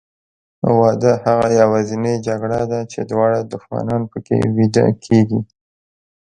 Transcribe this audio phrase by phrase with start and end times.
[0.79, 5.39] واده هغه یوازینۍ جګړه ده چې دواړه دښمنان پکې بیده کېږي.